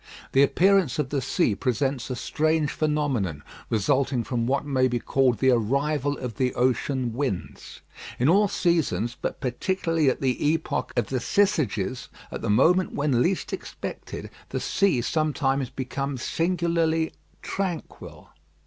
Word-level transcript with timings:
The 0.31 0.41
appearance 0.41 0.97
of 0.97 1.09
the 1.09 1.21
sea 1.21 1.53
presents 1.53 2.09
a 2.09 2.15
strange 2.15 2.71
phenomenon, 2.71 3.43
resulting 3.69 4.23
from 4.23 4.47
what 4.47 4.65
may 4.65 4.87
be 4.87 4.97
called 4.97 5.37
the 5.37 5.51
arrival 5.51 6.17
of 6.17 6.37
the 6.37 6.55
ocean 6.55 7.13
winds. 7.13 7.81
In 8.17 8.27
all 8.27 8.47
seasons, 8.47 9.15
but 9.21 9.39
particularly 9.39 10.09
at 10.09 10.19
the 10.19 10.43
epoch 10.53 10.91
of 10.97 11.09
the 11.09 11.19
Syzygies, 11.19 12.07
at 12.31 12.41
the 12.41 12.49
moment 12.49 12.95
when 12.95 13.21
least 13.21 13.53
expected, 13.53 14.31
the 14.49 14.59
sea 14.59 15.01
sometimes 15.01 15.69
becomes 15.69 16.23
singularly 16.23 17.13
tranquil. 17.43 18.29